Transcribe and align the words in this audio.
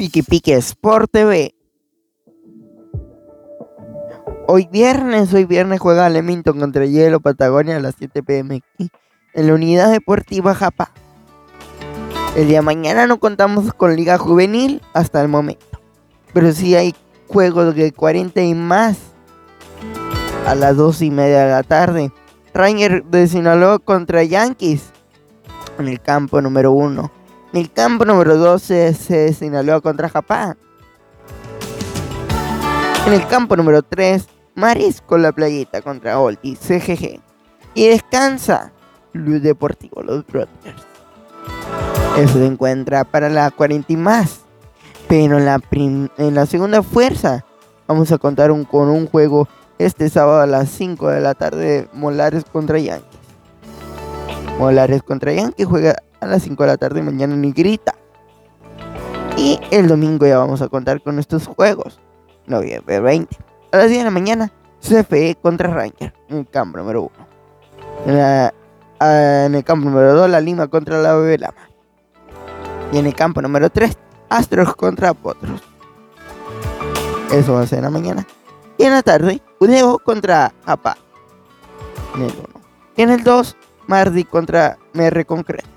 Piqui 0.00 0.22
Pique 0.22 0.56
Sport 0.56 1.10
TV. 1.10 1.54
Hoy 4.48 4.66
viernes, 4.72 5.34
hoy 5.34 5.44
viernes 5.44 5.78
juega 5.78 6.08
Leamington 6.08 6.58
contra 6.58 6.86
Hielo 6.86 7.20
Patagonia 7.20 7.76
a 7.76 7.80
las 7.80 7.96
7 7.98 8.22
pm 8.22 8.62
en 9.34 9.46
la 9.46 9.52
unidad 9.52 9.92
deportiva 9.92 10.54
Japa. 10.54 10.90
El 12.34 12.48
día 12.48 12.60
de 12.60 12.62
mañana 12.62 13.06
no 13.06 13.20
contamos 13.20 13.74
con 13.74 13.94
Liga 13.94 14.16
Juvenil 14.16 14.80
hasta 14.94 15.20
el 15.20 15.28
momento. 15.28 15.78
Pero 16.32 16.50
sí 16.52 16.74
hay 16.76 16.94
juegos 17.28 17.74
de 17.74 17.92
40 17.92 18.40
y 18.40 18.54
más 18.54 18.96
a 20.46 20.54
las 20.54 20.78
2 20.78 21.02
y 21.02 21.10
media 21.10 21.44
de 21.44 21.50
la 21.50 21.62
tarde. 21.62 22.10
Ranger 22.54 23.04
de 23.04 23.28
Sinaloa 23.28 23.78
contra 23.78 24.24
Yankees 24.24 24.92
en 25.78 25.88
el 25.88 26.00
campo 26.00 26.40
número 26.40 26.72
1. 26.72 27.19
En 27.52 27.60
el 27.60 27.72
campo 27.72 28.04
número 28.04 28.36
12 28.36 28.88
es 28.88 29.36
Sinaloa 29.36 29.80
contra 29.80 30.08
Japán. 30.08 30.56
En 33.06 33.12
el 33.12 33.26
campo 33.26 33.56
número 33.56 33.82
3, 33.82 34.28
Maris 34.54 35.00
con 35.00 35.22
la 35.22 35.32
playita 35.32 35.82
contra 35.82 36.20
Oldie, 36.20 36.54
CGG. 36.54 37.20
Y 37.74 37.88
descansa 37.88 38.72
Luz 39.12 39.42
Deportivo, 39.42 40.00
los 40.02 40.24
Brothers. 40.26 40.84
Eso 42.18 42.34
se 42.34 42.46
encuentra 42.46 43.02
para 43.02 43.28
la 43.28 43.50
40 43.50 43.92
y 43.92 43.96
más. 43.96 44.42
Pero 45.08 45.38
en 45.38 45.44
la, 45.44 45.60
en 45.72 46.34
la 46.34 46.46
segunda 46.46 46.84
fuerza 46.84 47.44
vamos 47.88 48.12
a 48.12 48.18
contar 48.18 48.50
con 48.70 48.88
un 48.88 49.08
juego 49.08 49.48
este 49.78 50.08
sábado 50.08 50.40
a 50.40 50.46
las 50.46 50.68
5 50.68 51.08
de 51.08 51.20
la 51.20 51.34
tarde, 51.34 51.88
Molares 51.94 52.44
contra 52.44 52.78
Yankees. 52.78 53.18
Molares 54.56 55.02
contra 55.02 55.32
Yankees 55.32 55.66
juega 55.66 55.96
a 56.20 56.26
las 56.26 56.42
5 56.42 56.62
de 56.62 56.66
la 56.66 56.76
tarde 56.76 57.02
mañana 57.02 57.34
en 57.34 57.52
Grita. 57.52 57.94
Y 59.36 59.58
el 59.70 59.88
domingo 59.88 60.26
ya 60.26 60.38
vamos 60.38 60.60
a 60.62 60.68
contar 60.68 61.02
con 61.02 61.18
estos 61.18 61.46
juegos. 61.46 62.00
Noviembre 62.46 63.00
20. 63.00 63.36
A 63.72 63.76
las 63.78 63.88
10 63.88 64.00
de 64.00 64.04
la 64.04 64.10
mañana, 64.10 64.52
CFE 64.80 65.36
contra 65.40 65.72
Ranger 65.72 66.12
en 66.28 66.38
el 66.38 66.48
campo 66.48 66.78
número 66.78 67.10
1. 68.06 68.40
En, 69.00 69.54
el 69.54 69.64
campo 69.64 69.88
número 69.88 70.14
2, 70.14 70.28
la 70.28 70.40
Lima 70.40 70.66
contra 70.66 71.00
la 71.00 71.14
Bebe 71.14 71.38
Lama. 71.38 71.68
Y 72.92 72.98
en 72.98 73.06
el 73.06 73.14
campo 73.14 73.40
número 73.40 73.70
3, 73.70 73.96
Astros 74.28 74.74
contra 74.74 75.14
Potros. 75.14 75.62
Eso 77.30 77.54
va 77.54 77.62
a 77.62 77.66
ser 77.66 77.78
en 77.78 77.84
la 77.84 77.90
mañana. 77.90 78.26
Y 78.76 78.84
en 78.84 78.92
la 78.92 79.02
tarde, 79.02 79.40
Udeo 79.60 79.98
contra 79.98 80.52
Japa. 80.66 80.96
En 82.16 82.22
el 82.22 82.32
1. 82.32 82.42
Y 82.96 83.02
en 83.02 83.10
el 83.10 83.22
2, 83.22 83.56
Mardi 83.86 84.24
contra 84.24 84.78
MR 84.92 85.24
Concretos. 85.24 85.69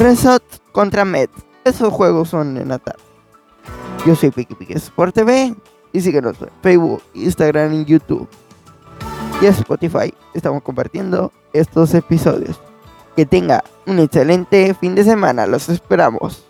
Resort 0.00 0.42
contra 0.72 1.04
Met. 1.04 1.28
Esos 1.62 1.92
juegos 1.92 2.30
son 2.30 2.56
en 2.56 2.68
la. 2.68 2.80
Yo 4.06 4.16
soy 4.16 4.30
Piki 4.30 4.54
Piki 4.54 4.72
Sport 4.72 5.14
TV. 5.14 5.54
Y 5.92 6.00
síguenos 6.00 6.40
en 6.40 6.48
Facebook, 6.62 7.02
Instagram 7.12 7.74
y 7.74 7.84
YouTube. 7.84 8.26
Y 9.42 9.44
en 9.44 9.52
Spotify 9.52 10.14
estamos 10.32 10.62
compartiendo 10.62 11.30
estos 11.52 11.92
episodios. 11.92 12.58
Que 13.14 13.26
tenga 13.26 13.62
un 13.86 13.98
excelente 13.98 14.72
fin 14.72 14.94
de 14.94 15.04
semana. 15.04 15.46
Los 15.46 15.68
esperamos. 15.68 16.46